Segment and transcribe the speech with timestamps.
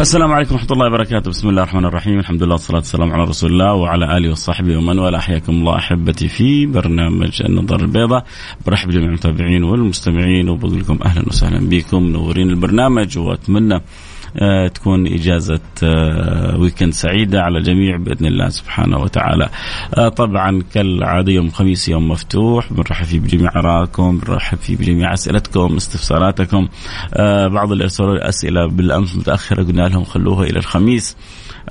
[0.00, 3.50] السلام عليكم ورحمة الله وبركاته، بسم الله الرحمن الرحيم، الحمد لله والصلاة والسلام على رسول
[3.52, 8.24] الله وعلى آله وصحبه ومن والاه، حياكم الله أحبتي في برنامج النظر البيضاء،
[8.66, 10.48] برحب بجميع المتابعين والمستمعين.
[10.48, 13.80] وبقول لكم أهلا وسهلا بكم، منورين البرنامج وأتمنى
[14.74, 19.48] تكون إجازة آه، ويكند سعيدة على الجميع بإذن الله سبحانه وتعالى.
[19.94, 25.76] آه، طبعا كالعادة يوم الخميس يوم مفتوح بنرحب فيه بجميع آرائكم بنرحب فيه بجميع أسئلتكم
[25.76, 26.68] استفساراتكم.
[27.48, 31.16] بعض اللي أرسلوا أسئلة بالأمس متأخرة قلنا لهم خلوها إلى الخميس.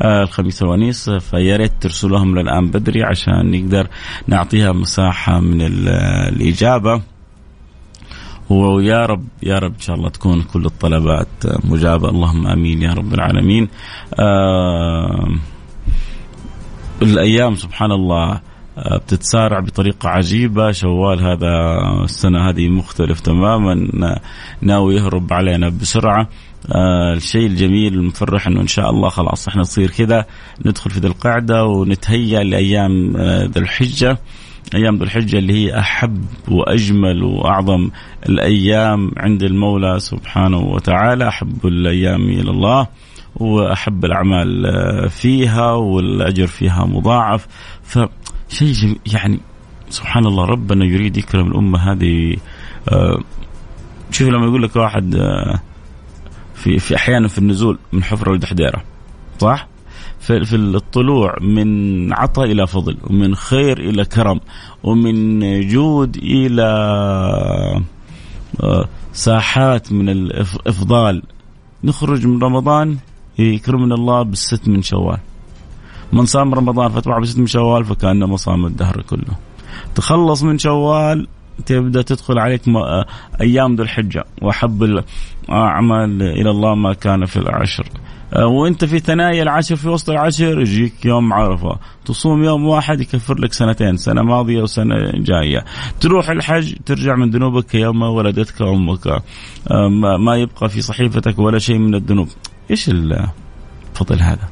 [0.04, 3.88] الخميس الونيس فيا ريت ترسلوهم للآن بدري عشان نقدر
[4.28, 7.02] نعطيها مساحة من الإجابة.
[8.50, 11.28] ويا رب يا رب إن شاء الله تكون كل الطلبات
[11.64, 12.10] مجابة.
[12.10, 13.68] اللهم آمين يا رب العالمين.
[14.20, 15.28] آه
[17.02, 18.42] الأيام سبحان الله
[18.78, 20.72] آه، بتتسارع بطريقة عجيبة.
[20.72, 21.50] شوال هذا
[22.04, 23.90] السنة هذه مختلف تماما.
[24.62, 26.30] ناوي يهرب علينا بسرعة.
[26.76, 30.26] آه الشيء الجميل المفرح إنه إن شاء الله خلاص إحنا نصير كذا.
[30.66, 34.18] ندخل في ذي القعدة ونتهيأ لأيام آه ذي الحجة.
[34.76, 37.90] أيام ذو الحجة اللي هي أحب وأجمل وأعظم
[38.30, 42.88] الأيام عند المولى سبحانه وتعالى أحب الأيام إلى الله
[43.36, 44.50] وأحب الأعمال
[45.10, 47.48] فيها والأجر فيها مضاعف
[47.84, 49.40] فشيء يعني
[49.90, 52.36] سبحان الله ربنا يريد يكرم الأمة هذه
[52.90, 53.20] آه،
[54.12, 55.60] شوف لما يقول لك واحد آه،
[56.56, 58.84] في في أحيانا في النزول من حفرة لدحديره
[59.40, 59.68] صح؟
[60.20, 64.40] في, في الطلوع من عطاء إلى فضل ومن خير إلى كرم
[64.84, 66.70] ومن جود إلى
[68.64, 71.24] آه، ساحات من الافضال
[71.84, 72.98] نخرج من رمضان
[73.40, 75.18] يكرمنا الله بالست من شوال.
[76.14, 79.38] من صام رمضان فتبع بست من شوال فكانما صام الدهر كله.
[79.96, 81.28] تخلص من شوال
[81.66, 83.06] تبدأ تدخل عليك آه،
[83.42, 84.24] أيام ذو الحجة.
[84.42, 87.86] وأحب الاعمال إلى الله ما كان في العشر.
[87.86, 91.80] آه، وانت في ثنايا العشر في وسط العشر يجيك يوم عرفة.
[92.06, 95.66] تصوم يوم واحد يكفر لك سنتين سنة ماضية وسنة جاية.
[96.00, 99.22] تروح الحج ترجع من ذنوبك كيوم ولدتك أمك آه،
[100.20, 102.28] ما يبقى في صحيفتك ولا شيء من الذنوب.
[102.72, 104.50] إيش الفضل هذا؟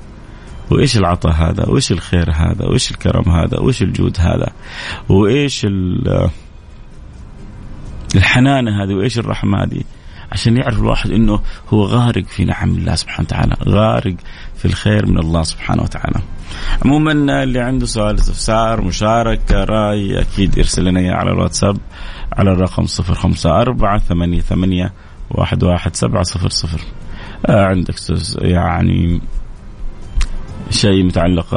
[0.71, 4.51] وإيش العطاء هذا؟ وإيش الخير هذا؟ وإيش الكرم هذا؟ وإيش الجود هذا؟
[5.09, 5.67] وإيش
[8.15, 9.83] الحنانه هذه؟ وإيش الرحمة هذه؟
[10.31, 11.39] عشان يعرف الواحد إنه
[11.69, 14.15] هو غارق في نعم الله سبحانه وتعالى غارق
[14.55, 16.19] في الخير من الله سبحانه وتعالى.
[16.85, 17.11] عموما
[17.43, 21.77] اللي عنده سؤال استفسار مشاركة رأي أكيد يرسل لنا إياه على الواتساب
[22.33, 24.93] على الرقم صفر خمسة أربعة ثمانية ثمانية
[25.31, 26.79] واحد واحد سبعة صفر صفر.
[27.45, 27.95] آه عندك
[28.41, 29.21] يعني
[30.69, 31.55] شيء متعلق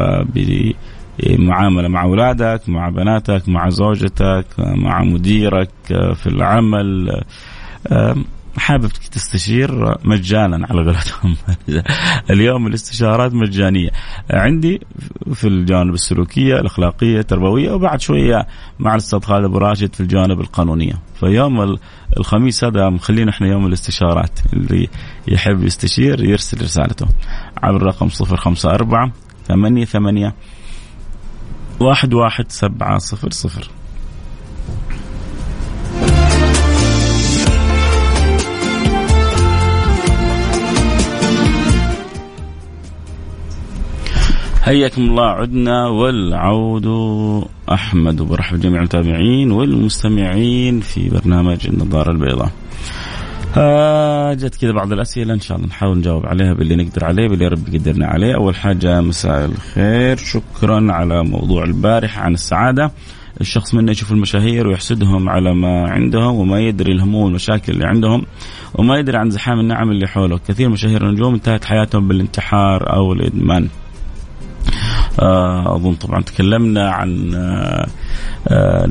[1.19, 5.70] بمعاملة مع أولادك مع بناتك مع زوجتك مع مديرك
[6.14, 7.20] في العمل.
[8.56, 11.37] حابب تستشير مجانا على قولتهم.
[12.31, 13.91] اليوم الاستشارات مجانية.
[14.31, 14.81] عندي
[15.34, 18.47] في الجانب السلوكية الأخلاقية التربوية وبعد شوية
[18.78, 20.94] مع الأستاذ خالد أبو راشد في الجانب القانونية.
[21.21, 21.77] فيوم
[22.16, 24.38] الخميس هذا مخلينا إحنا يوم الاستشارات.
[24.53, 24.88] اللي
[25.28, 27.06] يحب يستشير يرسل رسالته.
[27.62, 29.12] على الرقم 054
[29.49, 30.34] ثمانية ثمانية
[31.81, 33.71] واحد واحد سبعة صفر صفر.
[44.62, 46.87] حياكم الله عدنا والعود
[47.72, 52.50] أحمد وبرحب جميع المتابعين والمستمعين في برنامج النظارة البيضاء.
[53.56, 57.49] آه جت كذا بعض الأسئلة إن شاء الله نحاول نجاوب عليها باللي نقدر عليه باللي
[57.49, 62.93] رب يقدرنا عليه، أول حاجة مساء الخير شكرا على موضوع البارحه عن السعادة.
[63.41, 68.22] الشخص منا يشوف المشاهير ويحسدهم على ما عندهم وما يدري الهموم والمشاكل اللي عندهم
[68.75, 73.12] وما يدري عن زحام النعم اللي حوله، كثير من مشاهير النجوم انتهت حياتهم بالانتحار أو
[73.12, 73.69] الإدمان.
[75.20, 77.87] آه، أظن طبعا تكلمنا عن آه،
[78.49, 78.88] آه،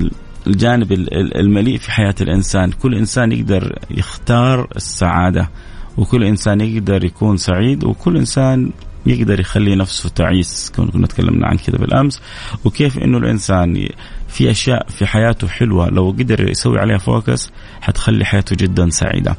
[0.47, 0.91] الجانب
[1.35, 5.49] المليء في حياة الإنسان، كل إنسان يقدر يختار السعادة
[5.97, 8.71] وكل إنسان يقدر يكون سعيد وكل إنسان
[9.05, 12.21] يقدر يخلي نفسه تعيس كنا تكلمنا عن كذا بالأمس.
[12.65, 13.89] وكيف إنه الإنسان
[14.27, 17.51] في أشياء في حياته حلوة لو قدر يسوي عليها فوكس
[17.81, 19.35] حتخلي حياته جدا سعيدة.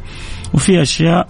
[0.54, 1.28] وفي أشياء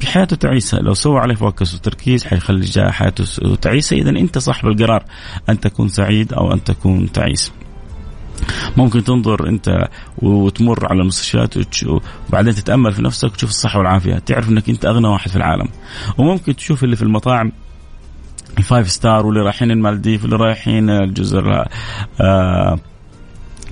[0.00, 0.78] بحياته تعيسة.
[0.78, 3.96] لو سوى عليه focus وتركيز حيخلي حياته تعيسة.
[3.96, 5.04] إذا أنت صاحب القرار
[5.48, 7.52] أن تكون سعيد أو أن تكون تعيس.
[8.76, 9.88] ممكن تنظر أنت
[10.18, 11.54] وتمر على المستشفيات
[12.28, 14.18] وبعدين تتأمل في نفسك وتشوف الصحة والعافية.
[14.18, 15.68] تعرف إنك أنت أغنى واحد في العالم.
[16.18, 17.52] وممكن تشوف اللي في المطاعم
[18.58, 21.64] ال five star واللي رايحين المالديف واللي رايحين الجزر
[22.20, 22.78] آه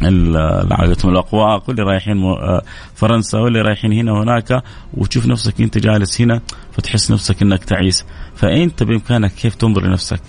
[0.08, 2.62] العائلة الواق واق واللي رايحين آه،
[2.94, 4.62] فرنسا واللي رايحين هنا وهناك
[4.94, 6.40] وتشوف نفسك أنت جالس هنا
[6.72, 8.04] فتحس نفسك أنك تعيس.
[8.34, 10.20] فأنت بإمكانك كيف تنظر لنفسك؟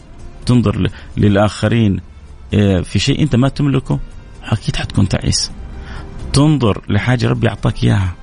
[0.45, 1.99] تنظر للآخرين
[2.53, 3.99] آه، في شيء أنت ما تملكه؟
[4.43, 5.51] أكيد حتكون تعيس.
[6.33, 8.15] تنظر لحاجة ربي أعطاك إياها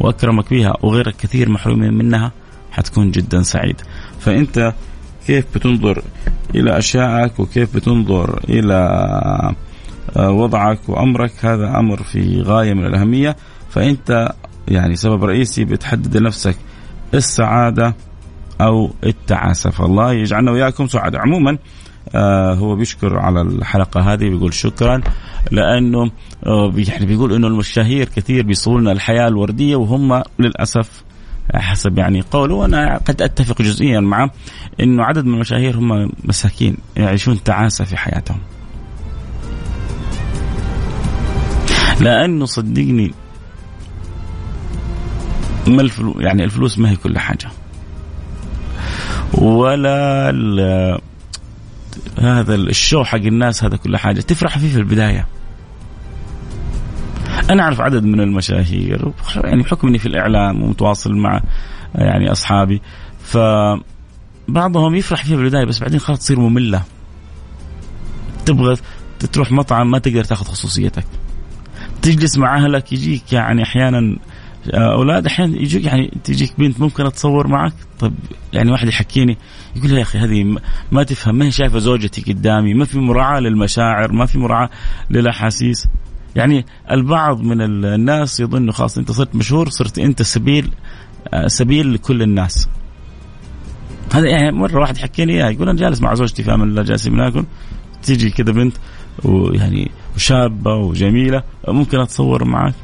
[0.00, 2.32] وأكرمك بها وغيرك كثير محرومين منها
[2.70, 3.80] حتكون جدا سعيد.
[4.20, 4.74] فأنت
[5.26, 6.02] كيف بتنظر
[6.54, 8.40] إلى أشيائك وكيف بتنظر
[8.72, 9.54] آه،
[10.16, 11.32] وضعك وأمرك.
[11.44, 13.36] هذا أمر في غاية من الأهمية.
[13.70, 14.32] فأنت
[14.68, 16.56] يعني سبب رئيسي بتحدد لنفسك
[17.14, 17.94] السعادة
[18.60, 21.20] أو التعاسة فالله يجعلنا وإياكم سعداء.
[21.20, 21.58] عموما
[22.14, 25.00] آه هو بيشكر على الحلقة هذه بيقول شكرا
[25.50, 26.10] لأنه
[26.46, 31.04] آه يعني بيقول أنه المشاهير كثير بيصوروا لنا الحياة الوردية وهم للأسف
[31.54, 32.54] حسب يعني قوله.
[32.54, 34.30] وأنا قد أتفق جزئيا معه
[34.80, 38.38] إنه عدد من المشاهير هم مساكين يعيشون تعاسة في حياتهم.
[42.00, 43.14] لأنه صدقني
[45.66, 47.48] ما الفلوس يعني الفلوس ما هي كل حاجة.
[49.32, 50.30] ولا
[52.18, 55.26] هذا الشو حق الناس هذا كل حاجة تفرح فيه في البداية.
[57.50, 59.12] أنا أعرف عدد من المشاهير
[59.44, 61.42] يعني بحكم إني في الإعلام ومتواصل مع
[61.94, 62.82] يعني أصحابي
[63.22, 63.38] ف
[64.48, 66.82] بعضهم يفرح فيها في البداية بس بعدين خلاص تصير مملة
[68.46, 68.76] تبغى
[69.32, 71.04] تروح مطعم ما تقدر تاخذ خصوصيتك
[72.02, 74.16] تجلس مع أهلك يجيك يعني أحيانا
[74.74, 77.72] آه، أولاد أحيانا يجيك يعني تجيك بنت ممكن أتصور معك.
[77.98, 78.14] طيب
[78.52, 79.38] يعني واحد يحكيني
[79.76, 80.56] يقول يا أخي هذه
[80.92, 84.70] ما تفهم ما هي شايفة زوجتي قدامي ما في مراعاة للمشاعر ما في مراعاة
[85.10, 85.88] للأحاسيس.
[86.36, 90.70] يعني البعض من الناس يظن خلاص أنت صرت مشهور صرت أنت سبيل
[91.34, 92.68] آه، سبيل لكل الناس.
[94.12, 97.12] هذا يعني مرة واحد حكيني إياه يقول أنا جالس مع زوجتي في أمان الله جالسين
[97.12, 97.44] بناكل
[98.02, 98.76] تيجي كذا بنت
[99.24, 102.74] ويعني وشابة وجميلة ممكن أتصور معك.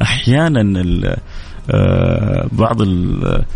[0.00, 0.72] فأحيانا
[1.70, 3.46] آه، بعض آه،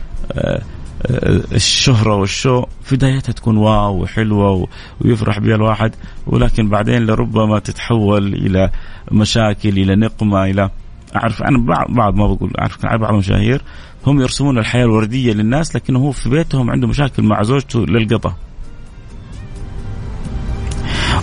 [1.53, 4.69] الشهرة والشو في بدايتها تكون واو وحلوة
[5.01, 5.95] ويفرح بها الواحد
[6.27, 8.71] ولكن بعدين لربما تتحول إلى
[9.13, 10.71] مشاكل إلى نقمة إلى
[11.17, 11.59] أعرف أنا
[11.89, 13.63] بعض ما بقول أعرف بعض المشاهير
[14.07, 18.37] هم يرسمون الحياة الوردية للناس لكنه هو في بيتهم عنده مشاكل مع زوجته للقطة.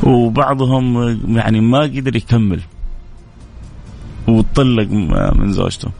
[0.03, 2.61] وبعضهم يعني ما قدر يكمل.
[4.27, 4.87] وطلق
[5.35, 5.91] من زوجته.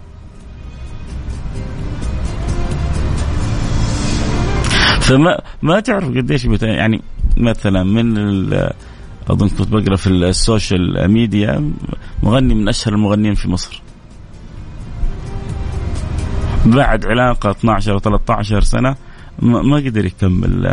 [5.02, 7.02] فما ما تعرف قديش يعني
[7.38, 8.18] مثلا من
[9.30, 11.72] أظن كنت بقرأ في ال social media
[12.24, 13.82] مغني من أشهر المغنيين في مصر.
[16.66, 18.96] بعد علاقة 12 أو 13 سنة
[19.40, 20.68] ما قدر يكمل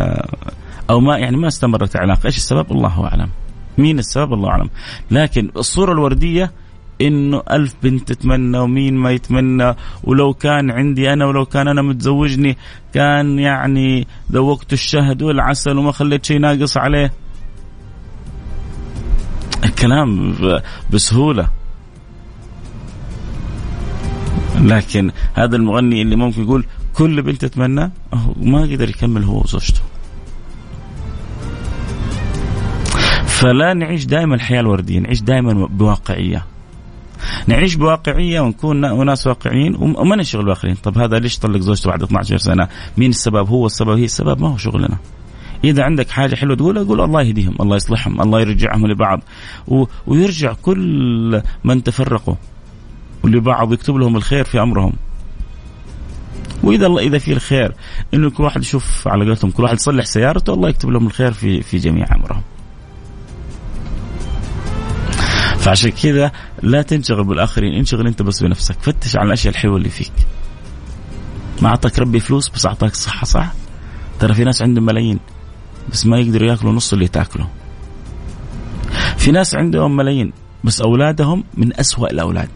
[0.90, 3.30] أو ما يعني ما استمرت العلاقة، إيش السبب؟ الله أعلم.
[3.78, 4.70] مين السبب؟ الله أعلم.
[5.10, 6.52] لكن الصورة الوردية
[7.00, 12.56] إنه ألف بنت تتمنى ومين ما يتمنى ولو كان عندي أنا ولو كان أنا متزوجني
[12.94, 17.12] كان يعني ذوقت الشهد والعسل وما خليت شيء ناقص عليه
[19.64, 20.34] الكلام
[20.92, 21.48] بسهولة
[24.60, 26.64] لكن هذا المغني اللي ممكن يقول
[26.94, 27.90] كل بنت تتمنى
[28.36, 29.80] ما قدر يكمل هو وزوجته
[33.40, 36.46] فلا نعيش دائما الحياة الوردية نعيش دائما بواقعية.
[37.46, 42.36] نعيش بواقعية ونكون وناس واقعيين وما نشغل باخرين طب هذا ليش طلق زوجته بعد 12
[42.36, 43.98] سنة؟ مين السبب؟ هو السبب.
[43.98, 44.98] هي السبب ما هو شغلنا.
[45.64, 49.20] إذا عندك حاجة حلوة تقولها قول الله يهديهم الله يصلحهم الله يرجعهم لبعض.
[49.68, 49.84] و...
[50.06, 52.34] ويرجع كل من تفرقوا.
[53.24, 54.92] ولبعض يكتب لهم الخير في أمرهم.
[56.62, 57.74] وإذا الله إذا في الخير
[58.14, 61.62] إنه كل واحد يشوف على قولتهم كل واحد يصلح سيارته الله يكتب لهم الخير في
[61.62, 62.42] في جميع أمرهم.
[65.60, 68.76] فعشان كذا لا تنشغل بالآخرين انشغل انت بس بنفسك.
[68.80, 70.12] فتش على الأشياء الحلوة اللي فيك.
[71.62, 73.52] ما أعطاك ربي فلوس بس أعطاك صحة صح؟
[74.20, 75.18] ترى في ناس عندهم ملايين
[75.92, 77.48] بس ما يقدروا يأكلوا نص اللي تأكله.
[79.16, 80.32] في ناس عندهم ملايين
[80.64, 82.50] بس أولادهم من أسوأ الأولاد.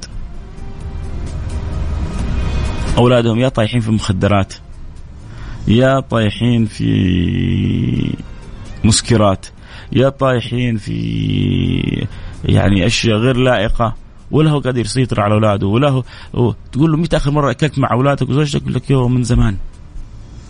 [2.99, 4.55] أولادهم يا طايحين في مخدرات
[5.69, 8.17] يا طايحين في
[8.85, 9.47] مسكرات
[9.93, 12.07] يا طايحين في
[12.45, 13.95] يعني أشياء غير لائقة.
[14.31, 16.03] ولا هو قادر يسيطر على أولاده ولا
[16.35, 19.57] هو تقول له متى اخر مرة أكلت مع أولادك وزوجتك يقول لك يوم من زمان.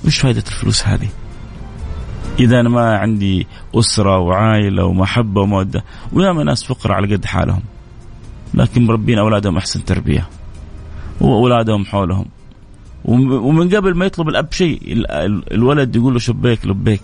[0.04, 1.08] وش فائده الفلوس هذه؟
[2.40, 7.62] إذا أنا ما عندي أسرة وعائلة ومحبة ومودة وياما ناس فقراء على قد حالهم.
[8.54, 10.28] لكن مربين أولادهم أحسن تربية.
[11.20, 12.26] وأولادهم حولهم.
[13.04, 14.80] ومن قبل ما يطلب الأب شيء
[15.52, 17.02] الولد يقول له شبيك لبيك.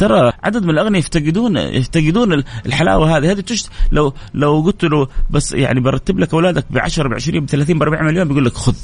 [0.00, 3.32] ترى عدد من الأغنياء يفتقدون يفتقدون الحلاوة هذه.
[3.32, 7.44] هذه تشت لو لو قلت له بس يعني برتب لك أولادك ب 10 ب 20
[7.44, 8.76] ب 30 ب 40 مليون بيقول لك خذ.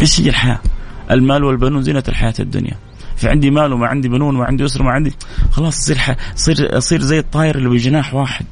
[0.00, 0.60] إيش هي الحياة؟
[1.10, 2.76] المال والبنون زينة الحياة الدنيا.
[3.16, 5.12] في عندي مال وما عندي بنون وما عندي أسرة وما عندي
[5.50, 6.16] خلاص أصير ح...
[6.34, 8.46] أصير أصير زي الطائر اللي بجناح واحد.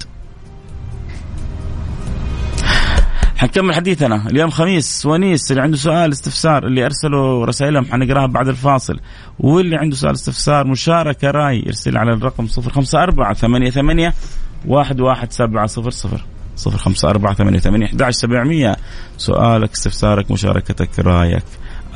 [3.36, 4.26] حنكمل حديثنا.
[4.30, 9.00] اليوم خميس ونيس اللي عنده سؤال استفسار اللي ارسلوا رسائلهم حنقراها بعد الفاصل.
[9.38, 14.12] واللي عنده سؤال استفسار مشاركة رأي يرسل على الرقم 054 88
[14.68, 16.20] 11700
[16.56, 17.86] صفر خمسة أربعة ثمانية ثمانية.
[17.86, 18.76] أحد سبعمية.
[19.16, 21.44] سؤالك استفسارك مشاركتك رأيك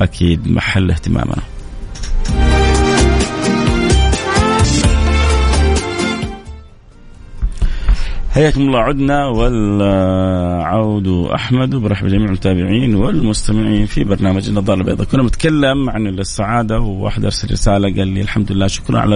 [0.01, 1.41] أكيد محل اهتمامنا.
[8.31, 15.07] حياكم الله عدنا والعود أحمد وبرحب بجميع المتابعين والمستمعين في برنامج النظارة البيضاء.
[15.07, 19.15] كنا بنتكلم عن السعادة وواحد ارسل رساله قال لي الحمد لله شكرا على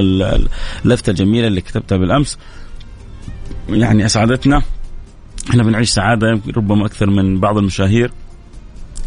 [0.86, 2.38] اللفتة الجميلة اللي كتبتها بالأمس.
[3.70, 4.62] يعني أسعدتنا.
[5.50, 8.12] إحنا بنعيش سعادة ربما أكثر من بعض المشاهير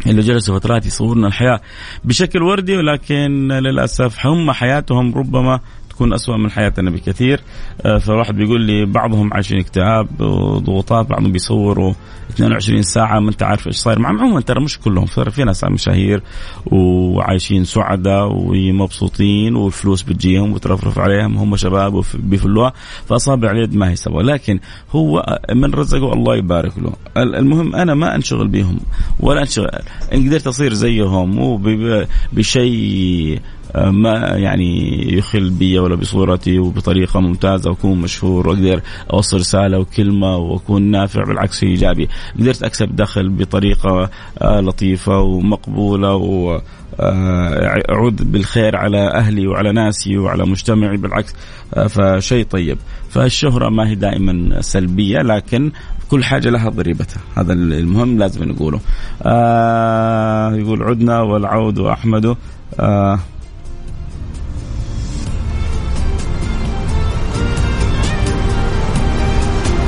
[0.05, 1.61] اللي جلسوا فترات يصورون الحياة
[2.03, 5.59] بشكل وردي ولكن للأسف هم حياتهم ربما
[5.97, 7.39] تكون أسوأ من حياتنا بكثير
[7.85, 11.93] آه، فواحد بيقول لي بعضهم عايشين اكتئاب وضغوطات بعضهم بيصوروا
[12.29, 13.99] 22 ساعة ما أنت عارف إيش صاير.
[13.99, 16.23] معهم عموما ترى مش كلهم في ناس مشاهير
[16.65, 22.73] وعايشين سعداء ومبسوطين والفلوس بتجيهم وترفرف عليهم هم شباب وبيفلوها
[23.09, 24.21] فأصابع اليد ما هي سوا.
[24.21, 24.59] لكن
[24.91, 26.93] هو من رزقه الله يبارك له.
[27.17, 28.79] المهم أنا ما أنشغل بهم
[29.19, 29.69] ولا أنشغل.
[30.13, 33.39] إن قدرت أصير زيهم وبشيء
[33.75, 38.81] ما يعني يخل بي ولا بصورتي وبطريقة ممتازة وأكون مشهور وأقدر
[39.13, 42.09] أوصل رسالة وكلمة وأكون نافع بالعكس إيجابي.
[42.39, 44.09] قدرت أكسب دخل بطريقة
[44.41, 46.61] آه، لطيفة ومقبولة و
[46.99, 51.33] آه، أعود بالخير على أهلي وعلى ناسي وعلى مجتمعي بالعكس
[51.73, 52.77] آه، فشيء طيب.
[53.09, 55.71] فالشهرة ما هي دائما سلبية لكن
[56.09, 57.21] كل حاجة لها ضريبتها.
[57.37, 58.79] هذا المهم لازم نقوله.
[59.21, 62.35] آه يقول عدنا والعود احمد
[62.79, 63.19] آه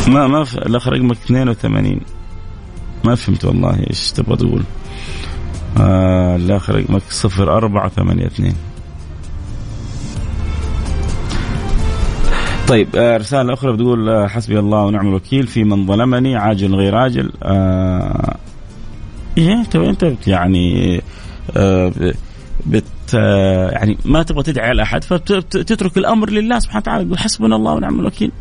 [0.09, 1.99] ما ما الاخ رقمك 82
[3.05, 4.63] ما فهمت والله إيش تبغى تقول.
[5.79, 8.53] آه الاخ رقمك 0482
[12.67, 16.95] طيب آه رسالة أخرى بتقول آه حسبي الله ونعم الوكيل في من ظلمني عاجل غير
[16.95, 17.31] عاجل.
[17.43, 18.35] آه
[19.37, 21.01] إيه أنت أنت يعني
[21.57, 21.91] آه
[22.65, 22.83] بت
[23.15, 27.73] آه يعني ما تبغى تدعي على أحد فتترك الأمر لله سبحانه وتعالى يقول حسبنا الله
[27.73, 28.31] ونعم الوكيل.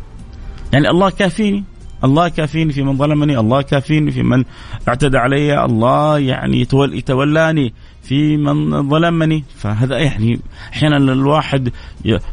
[0.73, 1.63] يعني الله كافيني.
[2.03, 4.43] الله كافيني في من ظلمني الله كافيني في من
[4.87, 7.73] اعتدى علي الله يعني يتولاني
[8.03, 9.43] في من ظلمني.
[9.57, 10.39] فهذا يعني
[10.73, 11.71] أحيانا الواحد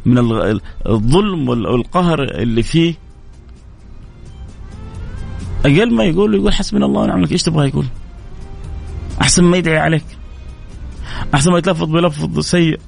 [0.06, 0.18] من
[0.86, 2.94] الظلم والقهر اللي فيه.
[5.64, 7.32] أقل ما يقول يقول حسبنا الله ونعم الوكيل.
[7.32, 7.86] إيش تبغى يقول؟
[9.20, 10.04] أحسن ما يدعي عليك.
[11.34, 12.80] أحسن ما يتلفظ بلفظ سيء.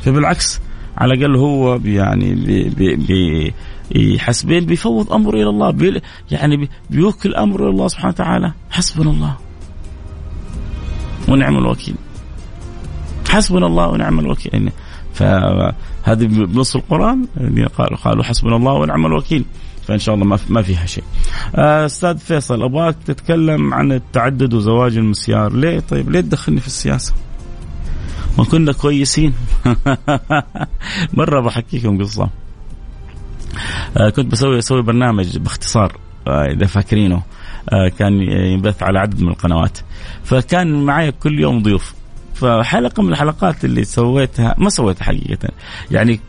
[0.00, 0.60] فبالعكس
[0.98, 3.54] على الأقل هو يعني بي بي بي
[3.96, 8.52] يحسبين بيفوض أمره إلى الله بي يعني بيوكل أمره إلى الله سبحانه وتعالى.
[8.70, 9.36] حسبنا الله
[11.28, 11.94] ونعم الوكيل.
[13.28, 14.52] حسبنا الله ونعم الوكيل.
[14.52, 14.72] يعني
[15.14, 17.26] فهذه بنص القرآن
[17.78, 19.44] قالوا قالوا حسبنا الله ونعم الوكيل.
[19.86, 21.04] فإن شاء الله ما فيها شيء.
[21.54, 27.14] آه، أستاذ فيصل أبغاك تتكلم عن التعدد وزواج المسيار، ليه؟ طيب ليه تدخلني في السياسة؟
[28.38, 29.32] ما كنا كويسين.
[31.18, 32.30] مرة بحكيكم قصة.
[34.16, 37.22] كنت بسوي أسوي برنامج باختصار آه إذا فاكرينه.
[37.72, 39.78] آه كان ينبث على عدد من القنوات.
[40.24, 41.94] فكان معي كل يوم ضيوف.
[42.34, 45.48] فحلقة من الحلقات اللي سويتها ما سويتها حقيقة.
[45.90, 46.20] يعني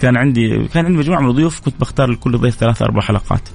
[0.00, 3.48] كان عندي كان عندي مجموعة من الضيوف كنت بختار لكل ضيف ثلاث أربع حلقات.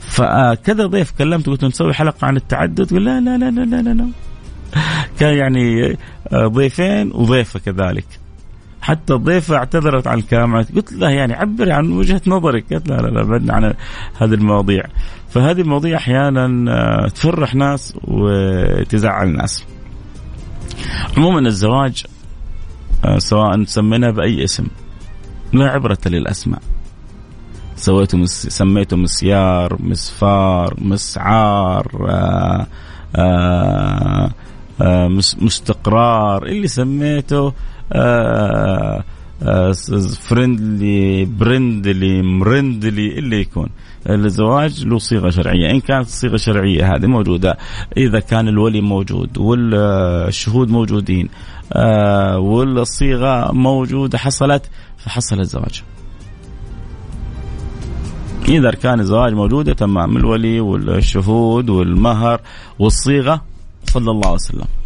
[0.00, 4.08] فكذا ضيف كلمته قلت نسوي حلقة عن التعدد؟ قال لا لا لا لا لا لا.
[5.18, 5.96] كان يعني
[6.32, 8.19] آه، ضيفين وضيفة كذلك.
[8.82, 12.72] حتى الضيفة اعتذرت عن الكلام قلت لها يعني عبري عن وجهة نظرك.
[12.72, 13.74] قالت لا لا لا بعدنا عن
[14.18, 14.84] هذه المواضيع.
[15.28, 19.64] فهذه المواضيع أحيانا آه، تفرح ناس وتزعل ناس.
[21.16, 22.04] عموما الزواج
[23.04, 24.66] آه، سواء سميناه بأي اسم
[25.52, 26.60] لا عبرة للأسماء.
[27.76, 28.46] سويته مس...
[28.46, 32.66] سميته مسيار مسفار مسعار آآ
[33.16, 35.08] آآ
[35.40, 37.52] مستقرار اللي سميته آه،
[40.28, 43.68] فريندلي برندلي مرندلي اللي يكون.
[44.10, 45.70] الزواج له صيغة شرعية.
[45.70, 47.58] إن كانت الصيغه الشرعيه هذه موجودة.
[47.96, 51.28] إذا كان الولي موجود والشهود موجودين
[51.72, 55.82] آه، والصيغة موجودة حصلت فحصل الزواج.
[58.48, 60.16] إذا أركان الزواج موجودة تمام.
[60.16, 62.40] الولي والشهود والمهر
[62.78, 63.42] والصيغة
[63.84, 64.79] صلى الله عليه وسلم.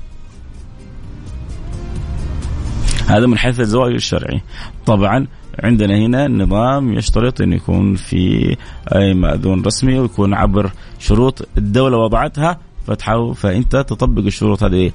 [3.06, 4.40] هذا من حيث الزواج الشرعي.
[4.86, 5.26] طبعا
[5.58, 8.56] عندنا هنا نظام يشترط أن يكون في
[8.94, 12.58] أي مأذون رسمي ويكون عبر شروط الدولة وضعتها.
[12.86, 14.92] فتحاول فأنت تطبق الشروط هذه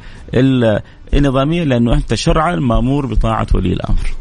[1.13, 4.19] النظامية لأنه أنت شرعا مأمور بطاعة ولي الأمر.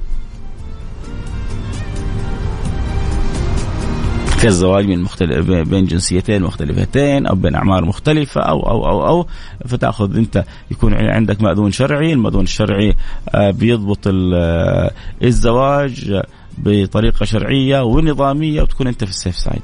[4.38, 9.26] كالزواج من مختلف بين جنسيتين مختلفتين أو بين أعمار مختلفة أو أو أو أو
[9.66, 12.94] فتأخذ أنت يكون عندك مأذون شرعي، المأذون الشرعي
[13.28, 14.90] آه، بيضبط آه،
[15.22, 16.22] الزواج
[16.58, 19.62] بطريقة شرعية ونظامية وتكون أنت في ال safe side.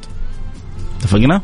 [0.99, 1.41] اتفقنا؟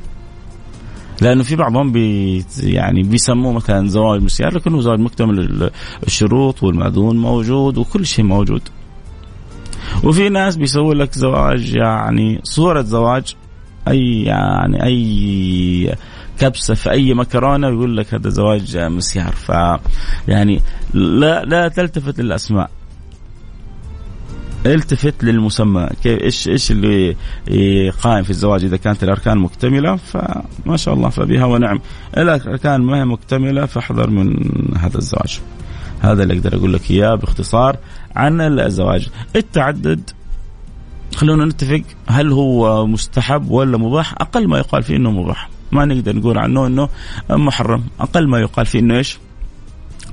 [1.21, 5.71] لأنه في بعضهم بي يعني بيسموه مثلا زواج مسيار لكنه زواج مكتمل
[6.07, 8.63] الشروط والمأذون موجود وكل شيء موجود.
[10.05, 13.35] وفي ناس بيسووا لك زواج يعني صورة زواج
[13.89, 15.95] أي يعني أي
[16.39, 19.33] كبسة في أي مكرونة ويقول لك هذا زواج مسيار.
[19.33, 19.49] ف
[20.29, 20.61] يعني
[20.95, 22.71] لا لا تلتفت للأسماء.
[24.67, 25.89] التفت للمسمى.
[26.03, 27.17] كيف إيش إيش اللي
[27.91, 31.81] قائم في الزواج؟ إذا كانت الأركان مكتملة فما شاء الله فبها ونعم.
[32.17, 34.35] الأركان ما هي مكتملة فاحذر من
[34.77, 35.41] هذا الزواج.
[36.01, 37.77] هذا اللي أقدر أقول لك إياه باختصار.
[38.17, 40.11] عن الزواج التعدد
[41.17, 44.13] خلونا نتفق هل هو مستحب ولا مباح.
[44.13, 45.51] أقل ما يقال فيه إنه مباح.
[45.73, 46.89] ما نقدر نقول عنه إنه
[47.31, 47.85] محرم.
[48.01, 49.19] أقل ما يقال فيه إنه إيش؟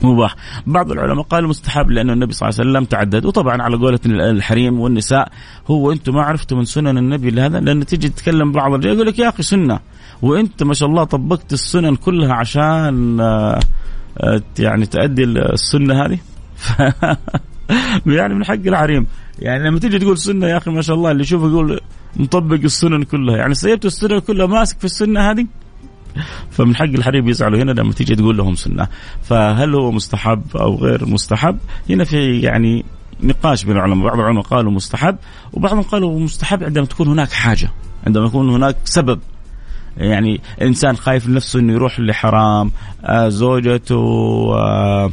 [0.04, 0.36] مباح.
[0.68, 3.26] بعض العلماء قالوا مستحب لأنه النبي صلى الله عليه وسلم تعدد.
[3.26, 5.32] وطبعا على قولة الحريم والنساء
[5.68, 9.20] هو أنتم ما عرفتوا من سنن النبي لهذا لأن تيجي تتكلم بعض الرجال يقول لك
[9.20, 9.80] يا أخي سنة.
[10.22, 13.60] وأنت ما شاء الله طبقت السنن كلها عشان آه،
[14.18, 16.20] آه، يعني تأدي السنة هذه؟
[18.18, 19.08] يعني من حق العريم.
[19.40, 21.80] يعني لما تيجي تقول سنة يا أخي ما شاء الله اللي يشوفه يقول
[22.16, 23.38] مطبق السنن كلها.
[23.38, 25.46] يعني سيبت السنن كلها ماسك في السنة هذه؟
[26.52, 28.88] فمن حق الحريم يزعلوا هنا لما تيجي تقول لهم سنة.
[29.22, 31.58] فهل هو مستحب أو غير مستحب؟
[31.90, 32.86] هنا في يعني
[33.24, 34.08] نقاش بين العلماء.
[34.08, 35.18] بعض العلماء قالوا مستحب
[35.54, 37.70] وبعضهم قالوا مستحب عندما تكون هناك حاجة
[38.08, 39.20] عندما يكون هناك سبب.
[39.98, 42.72] يعني إنسان خايف نفسه إنه يروح لحرام
[43.04, 43.96] آه زوجته
[44.56, 45.12] آه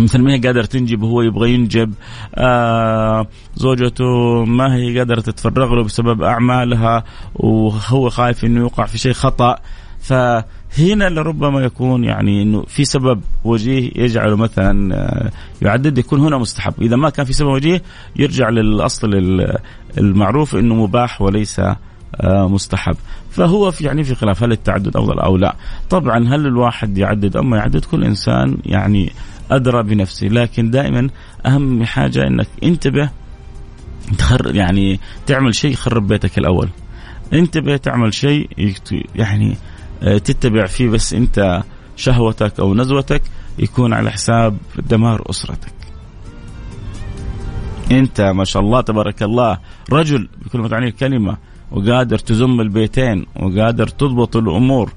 [0.00, 1.92] مثل ما هي قادرة تنجب وهو يبغى ينجب.
[2.34, 9.12] آه زوجته ما هي قادرة تتفرغ له بسبب أعمالها وهو خايف أنه يوقع في شيء
[9.12, 9.58] خطأ.
[10.00, 15.30] فهنا لربما يكون يعني أنه في سبب وجيه يجعله مثلا آه،
[15.62, 16.74] يعدد يكون هنا مستحب.
[16.82, 17.82] إذا ما كان في سبب وجيه
[18.16, 19.10] يرجع للأصل
[19.98, 21.60] المعروف أنه مباح وليس
[22.20, 22.96] آه، مستحب.
[23.30, 25.56] فهو في يعني في خلاف هل التعدد أفضل أو لا؟
[25.90, 29.12] طبعا هل الواحد يعدد؟ أو ما يعدد كل إنسان يعني
[29.50, 31.08] أدرى بنفسه لكن دائما
[31.46, 33.10] أهم حاجة إنك انتبه
[34.18, 36.68] تخر يعني تعمل شيء يخرب بيتك الأول.
[37.32, 38.48] انتبه تعمل شيء
[39.14, 39.56] يعني
[40.02, 41.62] آه، تتبع فيه بس أنت
[41.96, 43.22] شهوتك أو نزوتك
[43.58, 44.56] يكون على حساب
[44.88, 45.72] دمار أسرتك.
[47.90, 49.58] أنت ما شاء الله تبارك الله
[49.92, 51.36] رجل بكل ما تعني الكلمة
[51.70, 54.92] وقادر تزم البيتين وقادر تضبط الأمور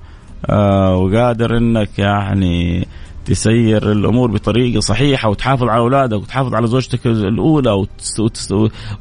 [0.49, 2.87] آه وقادر إنك يعني
[3.25, 7.85] تسير الأمور بطريقة صحيحة وتحافظ على أولادك وتحافظ على زوجتك الأولى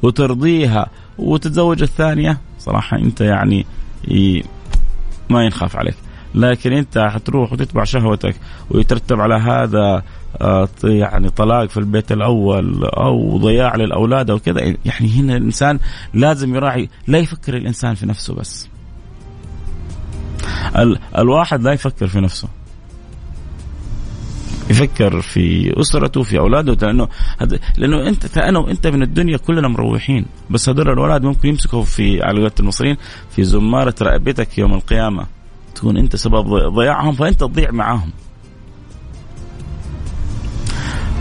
[0.03, 0.87] وترضيها
[1.19, 2.39] وتتزوج الثانية.
[2.59, 3.67] صراحة أنت يعني
[5.31, 5.97] ما ينخاف عليك.
[6.35, 8.37] لكن أنت حتروح وتتبع شهوتك
[8.71, 10.03] ويترتب على هذا
[10.41, 14.61] آه، يعني طلاق في البيت الأول أو ضياع للأولاد أو كذا.
[14.61, 15.79] يعني هنا الإنسان
[16.15, 18.69] لازم يراعي لا يفكر الإنسان في نفسه بس.
[20.77, 22.49] ال الواحد لا يفكر في نفسه.
[24.71, 27.09] يفكر في أسرته في أولاده لأنه
[27.77, 32.39] لأنه انت أنا وأنت من الدنيا كلنا مروحين بس هذول الأولاد ممكن يمسكوا في على
[32.39, 32.97] قولة المصريين
[33.31, 35.27] في زمارة رقبتك يوم القيامة
[35.75, 36.45] تكون أنت سبب
[36.75, 38.11] ضياعهم فأنت تضيع معاهم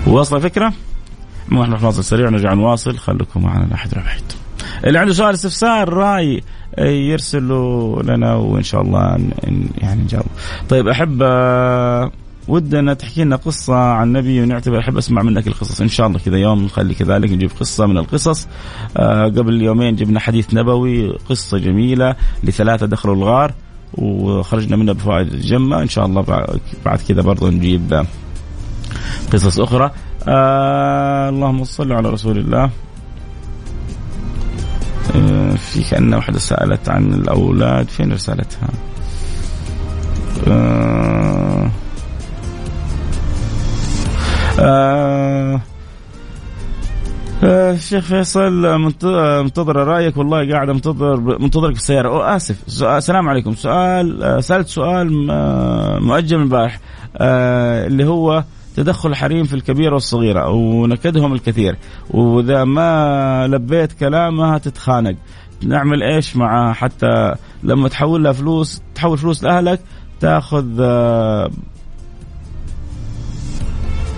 [0.07, 0.73] واصل الفكرة؟
[1.51, 4.23] نروح فاصل سريع نرجع نواصل خليكم معنا لا احد بعيد.
[4.85, 6.41] اللي عنده سؤال استفسار رأي
[6.79, 9.17] يرسلوا لنا وإن شاء الله
[9.77, 10.25] يعني نجاوب.
[10.69, 12.11] طيب أحب آه،
[12.51, 14.79] ودنا تحكي لنا قصة عن النبي ونعتبر.
[14.79, 15.81] أحب أسمع منك القصص.
[15.81, 18.47] إن شاء الله كذا يوم نخلي كذلك نجيب قصة من القصص.
[18.97, 23.53] آه قبل يومين جبنا حديث نبوي قصة جميلة لثلاثة دخلوا الغار
[23.93, 25.81] وخرجنا منها بفوائد جمة.
[25.81, 26.21] إن شاء الله
[26.85, 28.05] بعد كذا برضو نجيب
[29.33, 29.91] قصص أخرى.
[30.27, 32.69] آه اللهم صل على رسول الله.
[35.15, 37.89] آه في كأن واحدة سألت عن الأولاد.
[37.89, 38.69] فين رسالتها؟
[40.47, 41.50] آه
[44.61, 45.61] آه
[47.43, 48.79] الشيخ فيصل
[49.43, 50.17] منتظر رأيك.
[50.17, 52.09] والله قاعد منتظر منتظرك في السيارة.
[52.09, 52.83] أو آسف.
[52.83, 53.53] السلام عليكم.
[53.53, 56.69] سؤال آه، سألت سؤال آه، مؤجل
[57.17, 58.43] آه، اللي هو
[58.75, 61.77] تدخل الحريم في الكبيرة والصغيرة ونكدهم الكثير.
[62.09, 65.15] وإذا ما لبيت كلامها تتخانق.
[65.63, 69.79] نعمل إيش معها حتى لما تحول لها فلوس تحول فلوس لأهلك
[70.19, 70.65] تأخذ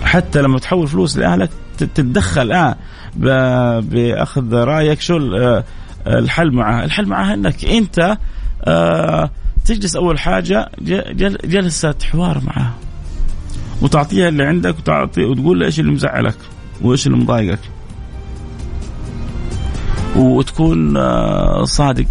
[0.04, 2.76] حتى لما تحول فلوس لأهلك تتدخل آه
[3.80, 5.00] بأخذ رأيك.
[5.00, 5.64] شو آه،
[6.06, 8.18] الحل معها؟ الحل معها إنك أنت
[8.64, 9.30] آه،
[9.64, 10.70] تجلس أول حاجة
[11.44, 12.74] جلسه حوار معها
[13.82, 16.36] وتعطيها اللي عندك وتعطي وتقول له إيش اللي مزعلك
[16.82, 17.58] وإيش اللي مضايقك.
[20.16, 22.06] وتكون آه، صادق.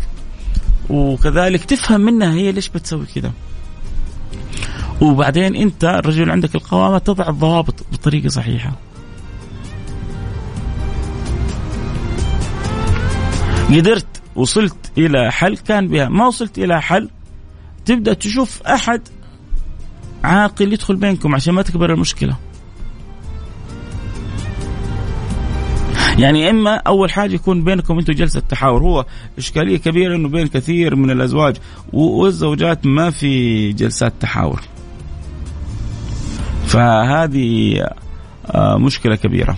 [0.90, 3.32] وكذلك تفهم منها هي ليش بتسوي كذا
[5.04, 8.72] وبعدين انت الرجل عندك القوامة تضع الضوابط بطريقة صحيحة.
[13.70, 16.10] قدرت وصلت إلى حل كان بها.
[16.10, 17.10] ما وصلت إلى حل
[17.86, 19.02] تبدأ تشوف أحد
[20.24, 22.38] عاقل يدخل بينكم عشان ما تكبر المشكلة.
[26.18, 28.84] يعني إما أول حاجة يكون بينكم أنتم جلسة تحاور.
[28.84, 29.06] هو
[29.38, 31.56] إشكالية كبيرة إنه بين كثير من الأزواج
[31.94, 34.73] والزوجات ما في جلسات تحاور.
[36.74, 37.80] فهذه
[38.46, 39.58] آه، مشكلة كبيرة.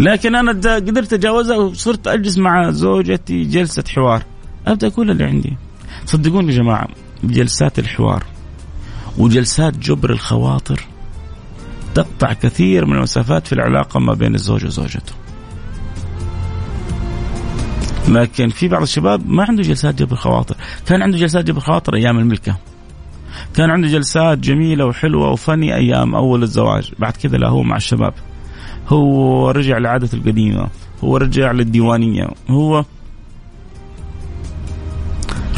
[0.00, 4.22] لكن أنا قدرت أتجاوزها وصرت أجلس مع زوجتي جلسة حوار.
[4.66, 5.56] أبدأ أقول اللي عندي.
[6.06, 6.88] صدقوني يا جماعة
[7.24, 8.24] جلسات الحوار
[9.18, 10.84] وجلسات جبر الخواطر
[11.94, 15.12] تقطع كثير من المسافات في العلاقة ما بين الزوج وزوجته.
[18.08, 20.56] لكن في بعض الشباب ما عنده جلسات جبر خواطر.
[20.86, 22.56] كان عنده جلسات جبر خواطر أيام الملكة.
[23.54, 26.92] كان عنده جلسات جميلة وحلوة وفني أيام أول الزواج.
[26.98, 28.14] بعد كذا لا هو مع الشباب.
[28.88, 30.68] هو رجع لعادته القديمة.
[31.04, 32.28] هو رجع للديوانية.
[32.50, 32.84] هو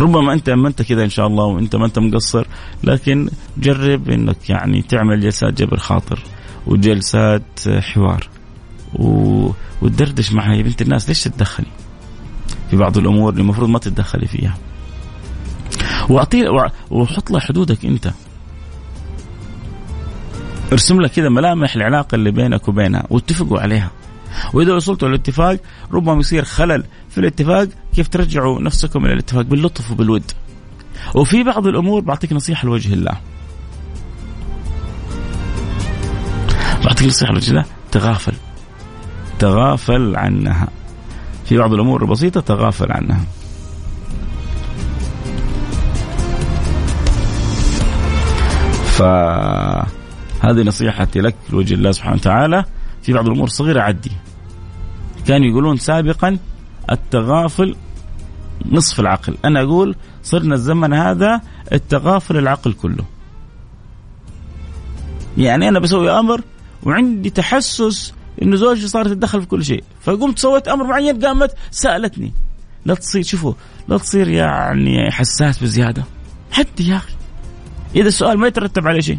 [0.00, 2.46] ربما أنت ما أنت كذا إن شاء الله وأنت ما أنت مقصر
[2.84, 6.18] لكن جرب إنك يعني تعمل جلسات جبر خاطر
[6.66, 8.28] وجلسات حوار
[8.94, 9.48] و...
[9.82, 11.08] وتدردش معها يا بنت الناس.
[11.08, 11.66] ليش تتدخلي
[12.70, 14.58] في بعض الأمور اللي المفروض ما تتدخلي فيها؟
[16.10, 18.10] وأعطي وحط لها حدودك أنت.
[20.72, 23.90] ارسم لك كذا ملامح العلاقة اللي بينك وبينها واتفقوا عليها.
[24.52, 25.60] وإذا وصلتوا للاتفاق
[25.92, 30.22] ربما يصير خلل في الاتفاق كيف ترجعوا نفسكم إلى الاتفاق؟ باللطف وبالود.
[31.14, 33.20] وفي بعض الأمور بعطيك نصيحة لوجه الله.
[36.84, 38.34] بعطيك نصيحة لوجه الله تغافل.
[39.38, 40.68] تغافل عنها.
[41.44, 43.24] في بعض الأمور البسيطه تغافل عنها.
[49.00, 49.02] ف
[50.44, 52.64] هذه نصيحتي لك لوجه الله سبحانه وتعالى.
[53.02, 54.12] في بعض الأمور الصغيره عدي.
[55.26, 56.38] كانوا يقولون سابقا
[56.90, 57.76] التغافل
[58.70, 59.36] نصف العقل.
[59.44, 61.40] أنا أقول صرنا الزمن هذا
[61.72, 63.04] التغافل العقل كله.
[65.38, 66.40] يعني أنا بسوي أمر
[66.82, 69.84] وعندي تحسس إنه زوجتي صارت تتدخل في كل شيء.
[70.00, 72.32] فقمت سويت أمر معين قامت سألتني.
[72.84, 73.52] لا تصير شوفوا
[73.88, 76.04] لا تصير يعني حساس بزيادة.
[76.52, 77.19] حتى يا أخي.
[77.96, 79.18] إذا السؤال ما يترتب عليه شيء.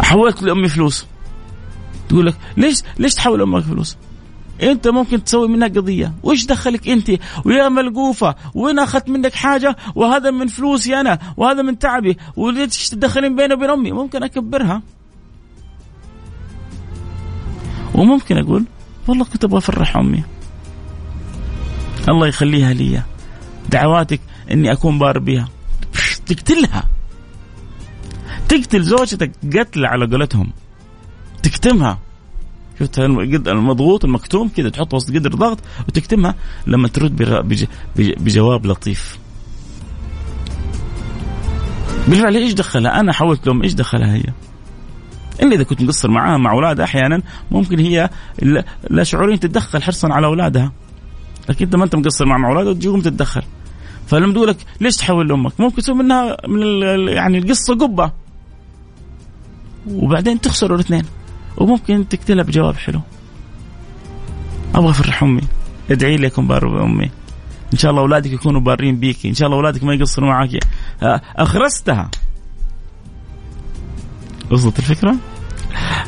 [0.00, 1.06] حولت لأمي فلوس.
[2.08, 3.96] تقول لك ليش ليش تحول أمك فلوس؟
[4.62, 6.12] أنت ممكن تسوي منها قضية.
[6.22, 7.10] وش دخلك أنت؟
[7.44, 8.34] ويا ملقوفة.
[8.54, 11.18] وين أخذت منك حاجة؟ وهذا من فلوسي أنا.
[11.36, 12.16] وهذا من تعبي.
[12.36, 14.82] وليش تدخلين بيني وبين أمي؟ ممكن أكبرها.
[17.94, 18.64] وممكن أقول
[19.08, 20.24] والله كنت أبغى أفرح أمي.
[22.08, 23.02] الله يخليها لي
[23.68, 25.48] دعواتك إني أكون بار بها
[26.26, 26.88] تقتلها.
[28.48, 30.52] تقتل زوجتك قتل على قولتهم.
[31.42, 31.98] تكتمها.
[32.80, 36.34] شفت المضغوط المكتوم كذا تحط وسط قدر ضغط وتكتمها
[36.66, 37.44] لما ترد
[37.96, 39.18] بجواب لطيف.
[42.08, 44.24] بالفعل إيش دخلها؟ أنا حاولت لهم إيش دخلها هي؟
[45.42, 48.10] إلا إذا كنت مقصر معاها مع أولادها أحيانا ممكن هي
[48.90, 50.72] لا شعوريا تتدخل حرصا على أولادها.
[51.48, 53.42] لكن أنت ما أنت مقصر مع أولادها تجيهم تتدخل.
[54.08, 58.12] فلما تقول لك ليش تحول لأمك؟ ممكن تسوي منها من يعني القصة قبة.
[59.90, 61.04] وبعدين تخسروا الاثنين.
[61.56, 63.00] وممكن تقتلها بجواب حلو.
[64.74, 65.42] أبغى أفرح أمي.
[65.90, 67.10] ادعي لي أكون بار بأمي.
[67.72, 70.58] إن شاء الله أولادك يكونوا بارين بيكي إن شاء الله أولادك ما يقصروا معك
[71.36, 72.10] أخرستها.
[74.50, 75.16] وصلت الفكرة؟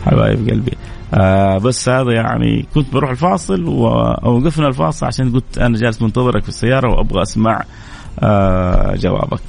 [0.06, 0.72] حبايب قلبي.
[1.14, 6.48] آه بس هذا يعني كنت بروح الفاصل ووقفنا الفاصل عشان قلت أنا جالس منتظرك في
[6.48, 7.64] السيارة وأبغى أسمع آه
[8.96, 9.40] جوابك.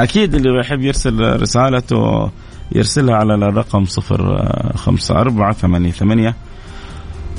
[0.00, 2.30] أكيد اللي يحب يرسل رسالته
[2.72, 6.34] يرسلها على الرقم صفر آه، خمسة أربعة ثمانية ثمانية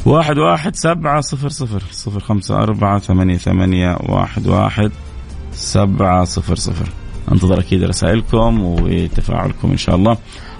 [0.05, 4.91] واحد واحد سبعة صفر صفر صفر خمسة أربعة ثمانية ثمانية واحد واحد
[5.51, 6.89] سبعة صفر صفر.
[7.31, 10.17] أنتظر أكيد رسائلكم وتفاعلكم إن شاء الله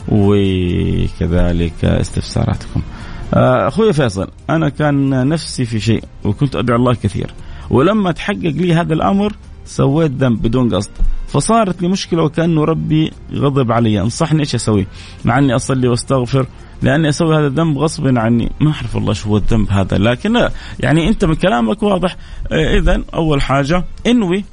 [0.08, 2.82] وكذلك استفساراتكم.
[3.34, 7.34] آه، أخوي فيصل أنا كان نفسي في شيء وكنت أدعو الله كثير.
[7.69, 9.34] ولما تحقق لي هذا الأمر
[9.65, 10.91] سويت ذنب بدون قصد.
[11.27, 14.01] فصارت لي مشكلة وكأنه ربي غضب علي.
[14.01, 14.88] انصحني إيش أسوي؟
[15.25, 16.47] مع اني أصلي وأستغفر.
[16.82, 18.51] لأني أسوي هذا الذنب غصبا عني.
[18.60, 19.97] ما أعرف والله شو هو الذنب هذا.
[19.97, 20.49] لكن
[20.80, 22.15] يعني أنت من كلامك واضح.
[22.51, 24.43] آه، إذا أول حاجة إنوي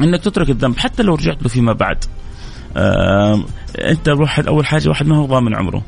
[0.00, 2.04] إنك تترك الذنب حتى لو رجعت له فيما بعد.
[2.76, 3.44] آه
[3.78, 5.82] أنت واحد أول حاجة واحد ما هو ضامن عمره.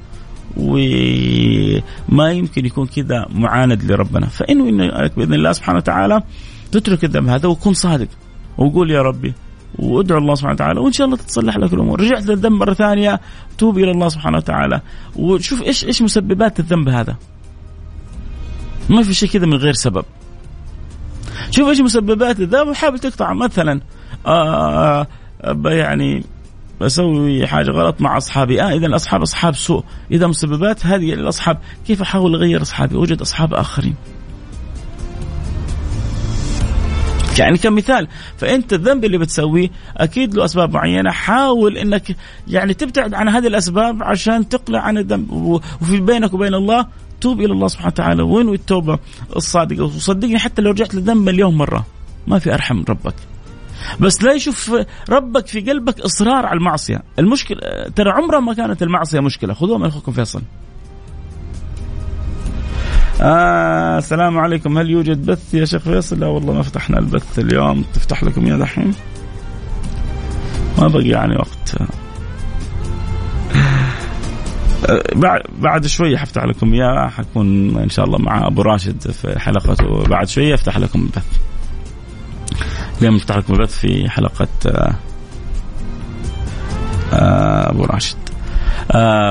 [0.57, 6.23] وما يمكن يكون كذا معاند لربنا فانوي انك بإذن الله سبحانه وتعالى
[6.73, 8.09] تترك الذنب هذا وكن صادق
[8.59, 9.35] وقول يا ربي
[9.79, 13.21] وادعو الله سبحانه وتعالى وإن شاء الله تتصلح لك الأمور، رجعت للذنب مرة ثانية
[13.59, 14.81] توب إلى الله سبحانه وتعالى
[15.17, 17.17] وشوف إيش إيش مسببات الذنب هذا.
[18.91, 20.05] ما في شيء كذا من غير سبب.
[21.51, 23.81] شوف إيش مسببات الذنب وحاول تقطع مثلا
[24.27, 25.07] آه,
[25.43, 26.25] آه، يعني
[26.81, 28.63] بسوي حاجة غلط مع أصحابي.
[28.63, 29.85] آه إذا الاصحاب أصحاب سوء.
[30.11, 33.95] إذا مسببات هذه الاصحاب كيف أحاول أغير أصحابي؟ أوجد أصحاب آخرين.
[37.39, 41.11] يعني كمثال فانت الذنب اللي بتسويه أكيد له أسباب معينة.
[41.11, 42.17] حاول إنك
[42.49, 45.33] يعني تبتعد عن هذه الأسباب عشان تقلع عن الذنب.
[45.33, 46.87] وفي بينك وبين الله
[47.21, 48.23] توب إلى الله سبحانه وتعالى.
[48.23, 48.99] وين التوبة
[49.37, 51.87] الصادقة؟ وصدقني حتى لو رجعت للذنب مليون مرة.
[52.27, 53.15] ما في أرحم ربك.
[54.01, 54.73] بس لا يشوف
[55.11, 57.03] ربك في قلبك إصرار على المعصية.
[57.19, 57.59] المشكلة
[57.97, 59.55] ترى عمرها ما كانت المعصية مشكلة.
[59.55, 60.43] خذوها من أخوكم فيصل.
[63.21, 64.79] آه السلام عليكم.
[64.79, 67.85] هل يوجد بث يا شيخ فيصل؟ لا والله ما فتحنا البث اليوم.
[67.95, 68.95] تفتح لكم يا دحين؟
[70.79, 71.75] ما بقي يعني وقت.
[74.89, 77.09] آه، بعد بعد شوية حفتح لكم إياه.
[77.09, 80.05] حكون إن شاء الله مع أبو راشد في حلقته.
[80.05, 81.39] بعد شوية أفتح لكم البث.
[82.99, 84.95] اليوم نفتح لكم البث في حلقة آه،
[87.13, 88.17] آه، أبو راشد.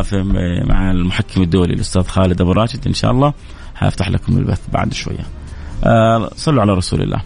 [0.03, 0.23] في
[0.67, 3.33] مع المحكم الدولي الأستاذ خالد أبو راشد إن شاء الله.
[3.75, 5.25] حافتح لكم البث بعد شوية.
[5.83, 7.21] آه صلوا على رسول الله.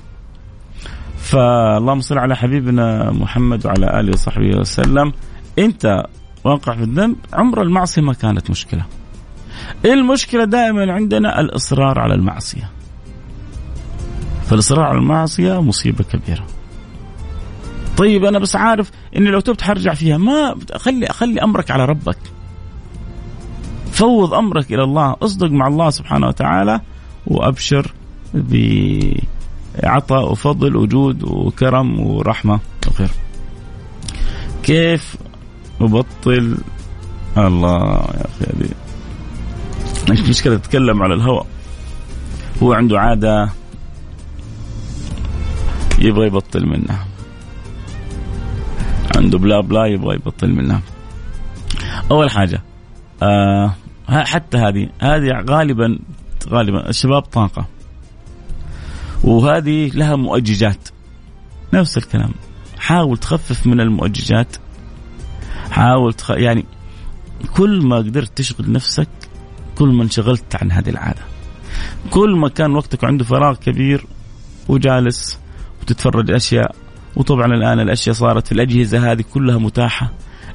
[1.18, 5.14] فاللهم صل على حبيبنا محمد وعلى آله وصحبه وسلم.
[5.60, 6.04] أنت
[6.44, 8.86] واقع في الذنب عمر المعصية ما كانت مشكلة.
[9.86, 12.70] المشكلة دائما عندنا الإصرار على المعصية.
[14.50, 16.48] فالاصرار على المعصيه مصيبة كبيرة.
[17.98, 20.18] طيب أنا بس عارف إني لو تبت حرجع فيها.
[20.18, 22.18] ما خلي خلي أمرك على ربك.
[23.92, 25.16] فوض أمرك إلى الله.
[25.22, 26.82] اصدق مع الله سبحانه وتعالى
[27.28, 27.92] وأبشر
[28.34, 32.60] بعطاء وفضل وجود وكرم ورحمة.
[32.88, 33.10] وخير
[34.64, 35.16] كيف
[35.82, 36.58] أبطل
[37.38, 38.70] الله يا أخي هذه
[40.12, 41.46] مش مشكلة تتكلم على الهواء
[42.64, 43.50] هو عنده عادة
[46.00, 47.08] يبغى يبطل منها.
[49.18, 50.82] عنده بلا بلا يبغى يبطل منها.
[52.12, 52.62] أول حاجة
[53.24, 53.74] آه
[54.10, 56.00] حتى هذه هذه غالبا
[56.50, 57.66] غالبا الشباب طاقة.
[59.24, 60.90] وهذه لها مؤججات.
[61.74, 62.32] نفس الكلام.
[62.80, 64.58] حاول تخفف من المؤججات.
[65.72, 66.32] حاول تخ...
[66.32, 66.66] يعني
[67.56, 69.10] كل ما قدرت تشغل نفسك
[69.78, 71.22] كل ما انشغلت عن هذه العادة.
[72.12, 74.06] كل ما كان وقتك عنده فراغ كبير
[74.68, 75.40] وجالس
[75.88, 76.76] وتتفرج أشياء
[77.16, 80.12] وطبعا الآن الأشياء صارت في الأجهزة هذه كلها متاحة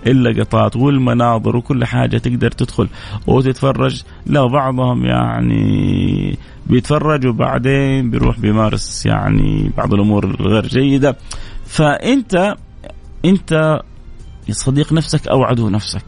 [0.06, 2.88] اللقطات والمناظر وكل حاجة تقدر تدخل
[3.26, 4.02] وتتفرج.
[4.26, 11.16] لا بعضهم يعني بيتفرج وبعدين بيروح بيمارس يعني بعض الأمور الغير جيدة.
[11.66, 12.54] فأنت
[13.24, 13.80] أنت
[14.50, 16.04] صديق نفسك أو عدو نفسك.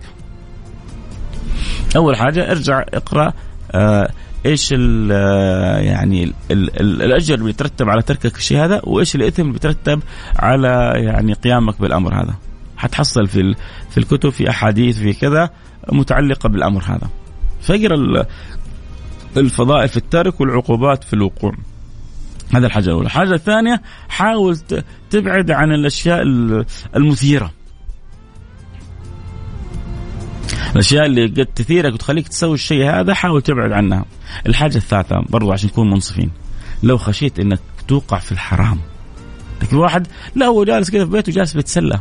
[1.97, 3.33] أول حاجة ارجع اقرأ
[3.73, 4.11] آه
[4.47, 5.11] إيش ال
[5.85, 10.03] يعني ال ال الأجر اللي بيترتب على تركك الشيء هذا وإيش الإثم اللي بيترتب
[10.37, 12.35] على يعني قيامك بالأمر هذا.
[12.77, 13.55] حتحصل في
[13.91, 15.51] في الكتب في أحاديث في كذا
[15.93, 17.09] متعلقة بالأمر هذا.
[17.61, 18.27] فاقرا
[19.37, 21.55] الفضائل في الترك والعقوبات في الوقوع.
[22.55, 23.07] هذا الحاجة الأولى.
[23.07, 24.57] الحاجة الثانية حاول
[25.11, 26.23] تبعد عن الأشياء
[26.97, 27.51] المثيرة.
[30.73, 34.05] الأشياء اللي قد تثيرك وتخليك تسوي الشيء هذا حاول تبعد عنها.
[34.47, 36.31] الحاجة الثالثة برضو عشان نكون منصفين.
[36.83, 38.79] لو خشيت أنك توقع في الحرام
[39.63, 42.01] لكن واحد لا هو جالس كذا في بيته جالس بيتسلى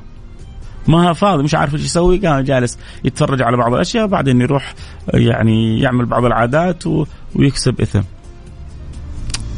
[0.88, 4.74] ما فاضي مش عارف إيش يسوي قام جالس يتفرج على بعض الأشياء بعدين يروح
[5.14, 7.06] يعني يعمل بعض العادات و...
[7.36, 8.02] ويكسب إثم.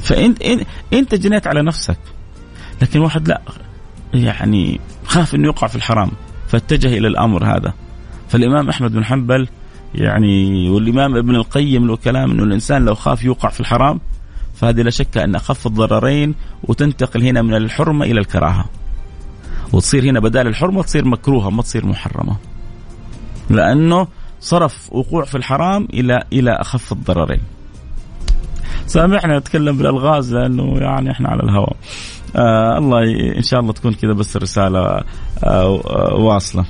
[0.04, 0.42] فانت
[0.94, 1.98] إنت جنيت على نفسك
[2.82, 3.42] لكن واحد لا
[4.14, 6.12] يعني خاف إنه يقع في الحرام
[6.48, 7.74] فاتجه إلى الأمر هذا.
[8.30, 9.48] فالإمام أحمد بن حنبل
[9.96, 14.00] يعني والإمام ابن القيم له كلام إنه الإنسان لو خاف يوقع في الحرام
[14.56, 18.66] فهذه لا شك أن اخف الضررين وتنتقل هنا من الحرمة إلى الكراهة.
[19.74, 22.36] وتصير هنا بدال الحرمة تصير مكروهة ما تصير محرمة.
[23.50, 24.08] لأنه
[24.40, 27.42] صرف وقوع في الحرام إلى إلى أخف الضررين.
[28.88, 31.76] سامحنا نتكلم بالألغاز لأنه يعني إحنا على الهواء.
[32.36, 33.04] آه الله
[33.38, 35.04] إن شاء الله تكون كذا بس الرساله آه
[35.44, 36.66] آه واصلة.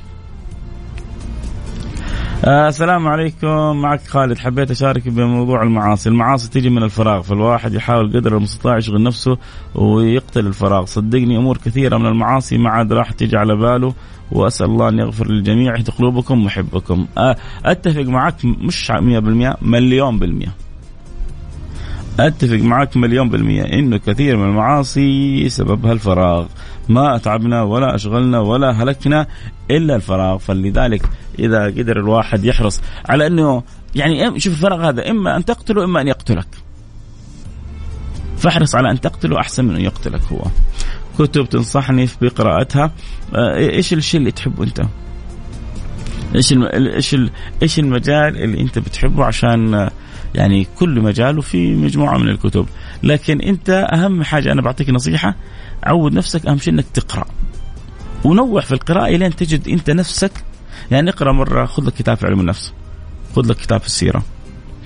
[2.48, 3.82] آه السلام عليكم.
[3.82, 4.38] معك خالد.
[4.38, 9.38] حبيت أشارك بموضوع المعاصي، المعاصي تيجي من الفراغ فالواحد يحاول قدر المستطاع يشغل نفسه
[9.76, 13.94] ويقتل الفراغ، صدقني أمور كثيرة من المعاصي ما عاد راح تيجي على باله
[14.32, 17.06] وأسأل الله أن يغفر للجميع يهدي قلوبكم محبكم.
[17.18, 20.52] آه أتفق معك مش 100% مليون بالمئه.
[22.20, 26.46] أتفق معك مليون بالمئة إنه كثير من المعاصي سببها الفراغ.
[26.90, 29.28] ما أتعبنا ولا أشغلنا ولا هلكنا
[29.72, 30.38] إلا الفراغ.
[30.38, 33.64] فلذلك إذا قدر الواحد يحرص على أنه
[33.96, 36.48] يعني شوف الفراغ هذا إما أن تقتله إما أن يقتلك.
[38.38, 40.42] فاحرص على أن تقتله أحسن من أن يقتلك هو.
[41.20, 42.92] كتب تنصحني بقراءتها
[43.36, 44.82] آه، إيش الشيء اللي تحبه أنت؟
[46.36, 47.16] إيش إيش
[47.64, 49.90] إيش المجال اللي أنت بتحبه؟ عشان
[50.36, 52.66] يعني كل مجال وفي مجموعة من الكتب.
[53.06, 55.36] لكن انت اهم حاجة أنا بعطيك نصيحة
[55.84, 57.26] عود نفسك اهم شيء انك تقرأ.
[58.24, 60.32] ونوع في القراءة لين تجد انت نفسك
[60.92, 62.74] يعني اقرأ مرة خذ لك كتاب في علم النفس
[63.36, 64.24] خذ لك كتاب في السيرة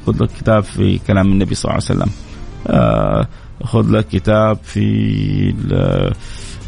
[0.07, 2.13] خذ لك كتاب في كلام النبي صلى الله عليه وسلم
[2.67, 3.27] آه
[3.63, 5.55] خذ لك كتاب في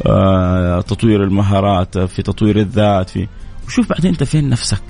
[0.06, 3.28] آه تطوير المهارات في تطوير الذات في
[3.66, 4.82] وشوف بعدين انت فين نفسك.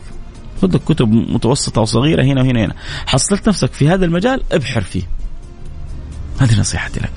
[0.62, 2.74] خذ لك كتب متوسطة وصغيرة هنا وهنا هنا
[3.06, 5.02] حصلت نفسك في هذا المجال ابحر فيه.
[6.38, 7.12] هذه نصيحتي لك.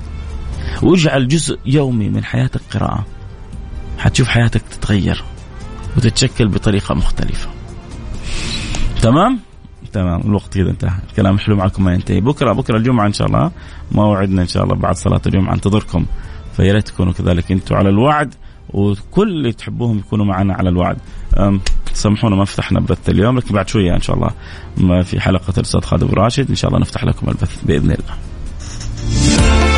[0.82, 3.06] واجعل جزء يومي من حياتك قراءة.
[3.98, 5.24] حتشوف حياتك تتغير
[5.96, 7.48] وتتشكل بطريقة مختلفة.
[9.02, 9.40] تمام؟
[9.92, 10.20] تمام.
[10.20, 10.98] الوقت كذا انتهى.
[11.10, 12.20] الكلام حلو معكم ما ينتهي.
[12.20, 13.50] بكرة بكرة الجمعة إن شاء الله.
[13.92, 15.54] موعدنا إن شاء الله بعد صلاة الجمعة.
[15.54, 16.06] انتظركم.
[16.56, 18.34] فيا ريت تكونوا كذلك أنتم على الوعد.
[18.68, 20.96] وكل اللي تحبوهم يكونوا معنا على الوعد.
[21.92, 24.30] سامحونا ما فتحنا بث اليوم لكن بعد شوية إن شاء الله.
[25.02, 26.48] في حلقة الأستاذ خالد أبو راشد.
[26.48, 28.14] إن شاء الله نفتح لكم البث بإذن الله.
[29.06, 29.75] Bye.